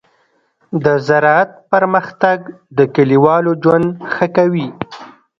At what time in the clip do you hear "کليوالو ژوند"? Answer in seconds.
2.95-3.87